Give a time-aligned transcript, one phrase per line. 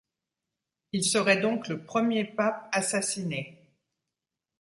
[0.93, 3.71] Il serait donc le premier pape assassiné.